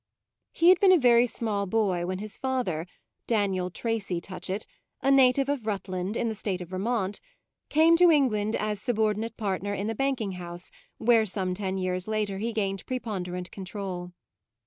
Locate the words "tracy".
3.69-4.19